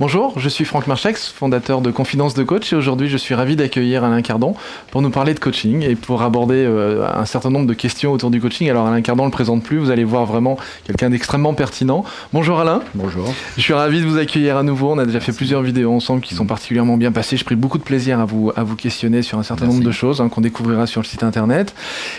[0.00, 3.54] Bonjour, je suis Franck Marchex, fondateur de Confidence de Coach et aujourd'hui je suis ravi
[3.54, 4.56] d'accueillir Alain Cardon
[4.90, 8.32] pour nous parler de coaching et pour aborder euh, un certain nombre de questions autour
[8.32, 8.68] du coaching.
[8.68, 12.04] Alors Alain Cardon ne le présente plus, vous allez voir vraiment quelqu'un d'extrêmement pertinent.
[12.32, 12.82] Bonjour Alain.
[12.96, 13.32] Bonjour.
[13.56, 14.90] Je suis ravi de vous accueillir à nouveau.
[14.90, 17.36] On a déjà fait plusieurs vidéos ensemble qui sont particulièrement bien passées.
[17.36, 19.92] Je pris beaucoup de plaisir à vous, à vous questionner sur un certain nombre de
[19.92, 21.72] choses hein, qu'on découvrira sur le site internet.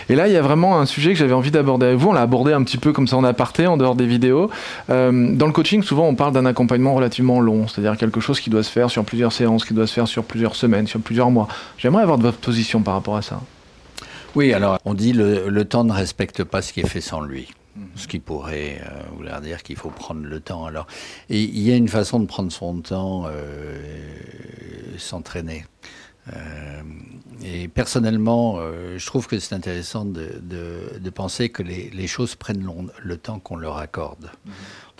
[0.08, 2.08] Et là, il y a vraiment un sujet que j'avais envie d'aborder avec vous.
[2.08, 4.50] On l'a abordé un petit peu comme ça en aparté, en dehors des vidéos.
[4.88, 8.50] Euh, dans le coaching, souvent on parle d'un accompagnement relativement long, c'est-à-dire quelque chose qui
[8.50, 11.30] doit se faire sur plusieurs séances, qui doit se faire sur plusieurs semaines, sur plusieurs
[11.30, 11.48] mois.
[11.78, 13.40] J'aimerais avoir votre position par rapport à ça.
[14.34, 17.20] Oui, alors on dit le, le temps ne respecte pas ce qui est fait sans
[17.20, 17.48] lui.
[17.94, 20.66] Ce qui pourrait euh, vouloir dire qu'il faut prendre le temps.
[20.66, 20.86] Alors,
[21.28, 23.76] il y a une façon de prendre son temps, euh,
[24.98, 25.66] s'entraîner.
[26.32, 26.82] Euh,
[27.44, 28.58] et personnellement,
[28.96, 32.66] je trouve que c'est intéressant de, penser que les, choses prennent
[32.98, 34.30] le temps qu'on leur accorde.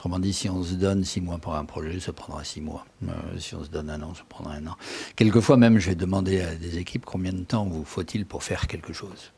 [0.06, 2.86] Autrement dit, si on se donne six mois pour un projet, ça prendra six mois.
[3.08, 4.76] Euh, si on se donne un an, ça prendra un an.
[5.16, 8.68] Quelquefois même, je vais demander à des équipes combien de temps vous faut-il pour faire
[8.68, 9.32] quelque chose.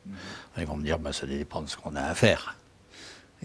[0.59, 2.55] Ils vont me dire, bah, ça dépend de ce qu'on a à faire.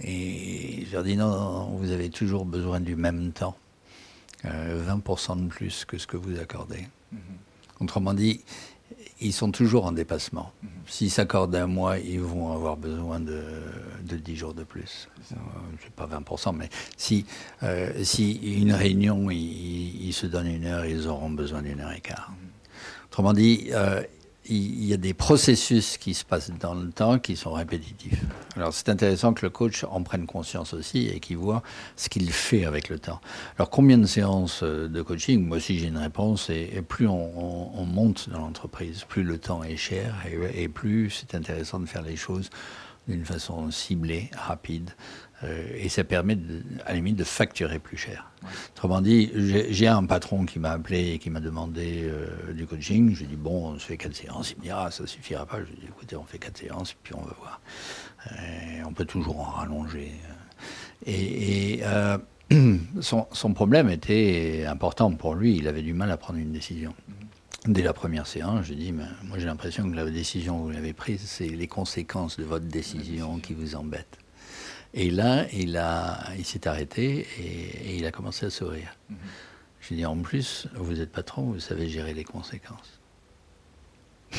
[0.02, 3.56] Et je leur dis, non, non, vous avez toujours besoin du même temps.
[4.44, 6.86] 20% de plus que ce que vous accordez.
[7.10, 7.16] Mmh.
[7.80, 8.42] Autrement dit,
[9.22, 10.52] ils sont toujours en dépassement.
[10.86, 13.42] S'ils s'accordent un mois, ils vont avoir besoin de,
[14.02, 15.08] de 10 jours de plus.
[15.30, 17.24] Je ne sais pas 20%, mais si,
[17.62, 21.92] euh, si une réunion, ils, ils, se donnent une heure, ils auront besoin d'une heure
[21.92, 22.32] et quart.
[23.06, 24.02] Autrement dit, euh,
[24.46, 28.20] il y a des processus qui se passent dans le temps qui sont répétitifs.
[28.56, 31.62] Alors c'est intéressant que le coach en prenne conscience aussi et qu'il voit
[31.96, 33.20] ce qu'il fait avec le temps.
[33.58, 35.46] Alors combien de séances de coaching?
[35.46, 39.38] Moi aussi j'ai une réponse et, plus on, on, on, monte dans l'entreprise, plus le
[39.38, 40.14] temps est cher
[40.54, 42.50] et plus c'est intéressant de faire les choses
[43.08, 44.90] d'une façon ciblée, rapide,
[45.42, 46.38] euh, et ça permet,
[46.86, 48.30] à la limite, de facturer plus cher.
[48.70, 49.30] Autrement dit,
[49.70, 53.14] j'ai un patron qui m'a appelé et qui m'a demandé euh, du coaching.
[53.14, 54.52] J'ai dit, bon, on se fait quatre séances.
[54.52, 55.60] Il me dit, ah, ça suffira pas.
[55.60, 57.60] Je lui ai dit, écoutez, on fait quatre séances, puis on va voir.
[58.32, 60.12] Et on peut toujours en rallonger.
[61.06, 62.18] Et, euh,
[63.00, 65.56] son, problème était important pour lui.
[65.56, 66.94] Il avait du mal à prendre une décision.
[67.66, 70.92] Dès la première séance, j'ai dit, moi j'ai l'impression que la décision que vous avez
[70.92, 74.18] prise, c'est les conséquences de votre décision qui vous embêtent.
[74.92, 78.94] Et là, il, a, il s'est arrêté et, et, il a commencé à sourire.
[79.08, 79.18] Mm -hmm.
[79.80, 83.00] J'ai dit, en plus, vous êtes patron, vous savez gérer les conséquences.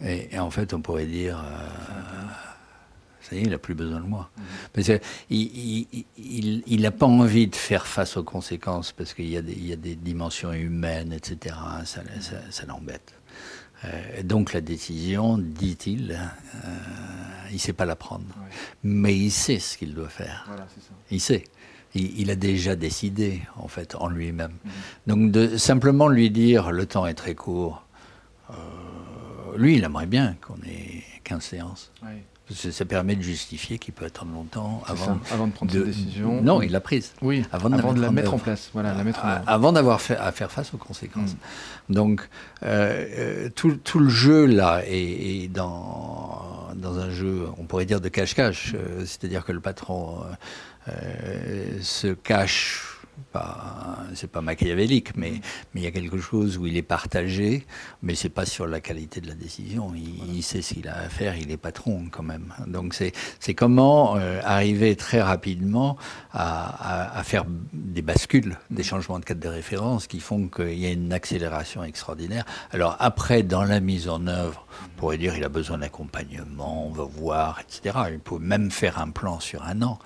[0.00, 2.49] et, et, en fait, on pourrait dire, euh,
[3.22, 4.30] ça y est, il n'a plus besoin de moi.
[4.72, 4.90] Parce
[5.28, 9.96] qu'il n'a pas envie de faire face aux conséquences parce qu'il y, y, a des
[9.96, 11.56] dimensions humaines, etc.
[11.84, 13.14] Ça, ça, ça l'embête.
[13.84, 16.68] Euh, donc la décision, dit-il, euh,
[17.48, 18.24] il ne sait pas la prendre.
[18.26, 18.50] Ouais.
[18.84, 20.44] Mais il sait ce qu'il doit faire.
[20.46, 20.66] Voilà,
[21.10, 21.44] il sait.
[21.94, 24.52] Il, il, a déjà décidé, en fait, en lui-même.
[24.52, 24.70] -hmm.
[25.08, 27.84] Donc de simplement lui dire le temps est très court,
[28.50, 28.54] euh,
[29.56, 31.92] lui, il aimerait bien qu'on ait 15 séances.
[32.02, 32.22] Ouais.
[32.54, 36.42] Ça permet de justifier qu'il peut attendre longtemps avant, ça, avant de prendre de, décision.
[36.42, 37.12] Non, il l'a prise.
[37.22, 38.70] Oui, avant de, avant la, de la mettre en, place.
[38.72, 41.34] Voilà, la mettre en avant d'avoir à faire face aux conséquences.
[41.88, 41.94] Mm.
[41.94, 42.28] Donc,
[42.64, 48.00] euh, tout, tout, le jeu là est, est, dans, dans un jeu, on pourrait dire
[48.00, 48.72] de cache-cache.
[48.72, 48.76] Mm.
[48.76, 50.22] Euh, C'est-à-dire que le patron
[50.88, 52.89] euh, se cache
[54.14, 55.32] c'est pas machiavélique, mais,
[55.74, 57.66] mais il y a quelque chose où il est partagé,
[58.02, 59.92] mais c'est pas sur la qualité de la décision.
[59.94, 60.32] Il, voilà.
[60.32, 62.54] il sait ce qu'il a à faire, il est patron quand même.
[62.66, 65.96] Donc c'est comment euh, arriver très rapidement
[66.32, 70.78] à, à, à, faire des bascules, des changements de cadre de référence qui font qu'il
[70.78, 72.44] y a une accélération extraordinaire.
[72.72, 76.90] Alors après, dans la mise en œuvre, on pourrait dire il a besoin d'accompagnement, on
[76.90, 77.98] va voir, etc.
[78.12, 79.98] Il peut même faire un plan sur un an.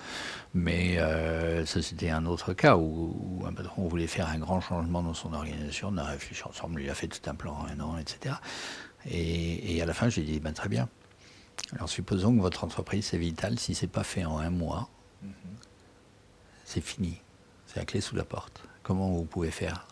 [0.54, 4.60] Mais euh, ça, c'était un autre cas où, où, un patron voulait faire un grand
[4.60, 5.88] changement dans son organisation.
[5.92, 8.36] On a réfléchi ensemble, il a fait tout un plan en un an, etc.
[9.06, 10.88] Et, et à la fin, j'ai dit ben, très bien.
[11.74, 13.58] Alors, supposons que votre entreprise, c'est vital.
[13.58, 14.88] Si ce n'est pas fait en un mois,
[15.22, 15.56] mm -hmm.
[16.64, 17.14] c'est fini.
[17.66, 18.56] C'est la clé sous la porte.
[18.82, 19.86] Comment vous pouvez faire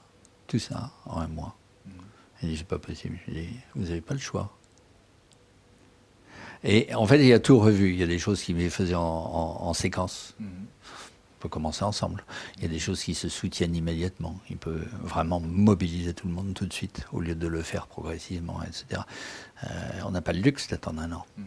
[0.47, 1.55] tout ça en un mois
[1.87, 2.43] mm -hmm.
[2.43, 3.17] Il dit c'est pas possible.
[3.27, 4.49] Je dis vous n'avez pas le choix.
[6.65, 7.87] Et en fait, il y a tout revu.
[7.95, 9.03] Il y a des choses qui me faisaient en,
[9.41, 10.35] en, en séquence.
[10.41, 10.47] On
[11.43, 12.25] peut commencer ensemble.
[12.57, 14.39] Il y a des choses qui se soutiennent immédiatement.
[14.49, 17.89] Il peut vraiment mobiliser tout le monde tout de suite, au lieu de le faire
[17.89, 19.03] progressivement, etc.
[19.65, 19.69] Euh,
[20.07, 21.27] on n'a pas le luxe d'attendre un an.
[21.37, 21.43] Mmh.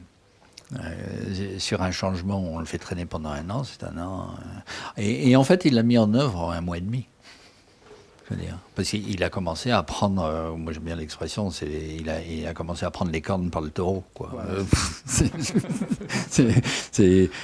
[0.80, 4.32] Euh, sur un changement, on le fait traîner pendant un an, c'est un an.
[4.32, 4.60] Euh,
[4.98, 7.08] et, et, en fait, il l'a mis en œuvre en un mois et demi.
[8.32, 8.58] Dire.
[8.74, 12.56] Parce qu'il a commencé à prendre, euh, moi j'aime bien l'expression, il a, il a
[12.56, 14.04] commencé à prendre les cornes par le taureau.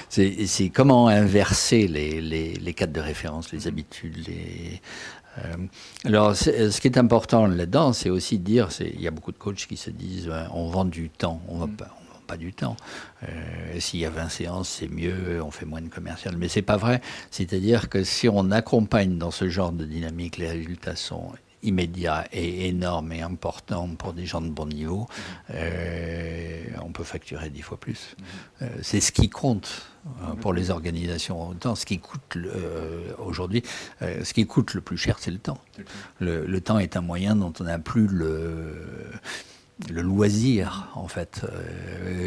[0.09, 4.81] c'est comment inverser les, les, les cadres de référence, les habitudes, les,
[6.03, 9.37] alors, ce qui est important là-dedans, c'est aussi de dire, il y a beaucoup de
[9.37, 11.69] coachs qui se disent, on vend du temps, on ne vend
[12.31, 12.77] pas du temps.
[13.79, 16.37] S'il y a 20 séances, c'est mieux, on fait moins de commercial.
[16.37, 17.01] Mais c'est pas vrai.
[17.29, 21.33] C'est-à-dire que si on accompagne dans ce genre de dynamique, les résultats sont
[21.63, 25.07] immédiat et énorme et important pour des gens de bon niveau,
[25.53, 28.15] euh, on peut facturer dix fois plus.
[28.61, 29.87] Euh, c'est ce qui compte
[30.41, 31.49] pour les organisations.
[31.49, 32.37] Autant ce qui coûte
[33.19, 33.61] aujourd'hui,
[34.01, 35.59] euh, ce qui coûte le plus cher, c'est le temps.
[36.19, 38.73] Le, le, temps est un moyen dont on n'a plus le
[39.89, 41.41] le loisir, en fait.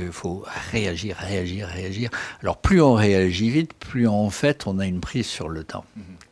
[0.02, 2.10] Il faut réagir, réagir, réagir.
[2.42, 5.84] Alors plus on réagit vite, plus en fait on a une prise sur le temps.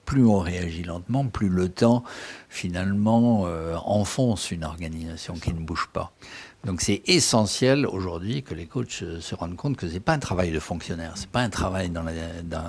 [0.05, 2.05] Plus on réagit lentement, plus le temps
[2.49, 6.13] finalement euh, enfonce une organisation qui ne bouge pas.
[6.65, 10.21] Donc c'est essentiel aujourd'hui que les coachs euh, se rendent compte que c'est pas un
[10.21, 12.13] travail de fonctionnaire, c'est pas un travail dans la,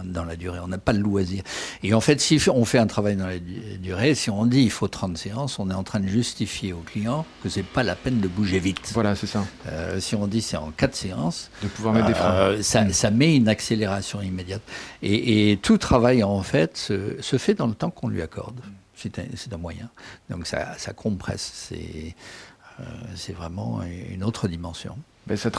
[0.04, 1.44] dans, la durée, on n'a pas le loisir.
[1.84, 4.72] Et en fait, si on fait un travail dans la durée, si on dit il
[4.72, 7.96] faut 30 séances, on est en train de justifier au client que c'est pas la
[7.96, 8.90] peine de bouger vite.
[8.94, 9.46] Voilà, c'est ça.
[9.68, 12.64] Euh, si on dit c'est en 4 séances, de pouvoir mettre des freins.
[12.64, 14.62] Ça, ça, met une accélération immédiate.
[15.04, 18.62] Et, et, tout travail en fait se, se fait dans le temps qu'on lui accorde.
[18.96, 19.18] C'est
[19.54, 19.90] un, moyen.
[20.30, 21.72] Donc ça, compresse.
[21.72, 22.84] Euh,
[23.16, 24.98] c'est vraiment une autre dimension.
[25.25, 25.50] Ben, ça,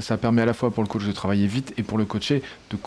[0.00, 2.42] ça, permet à la fois pour le coach de travailler vite et pour le coacher